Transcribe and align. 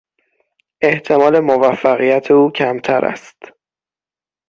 احتمال 0.81 1.39
موفقیت 1.39 2.31
او 2.31 2.51
کمتر 2.51 3.05
است. 3.05 3.37